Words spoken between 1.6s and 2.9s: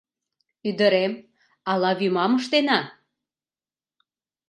ала вӱмам ыштена?